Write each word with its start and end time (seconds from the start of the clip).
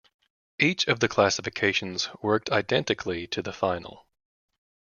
Each 0.57 0.87
of 0.87 0.99
the 0.99 1.07
classifications 1.07 2.09
worked 2.23 2.49
identically 2.49 3.27
to 3.27 3.43
the 3.43 3.53
final. 3.53 4.07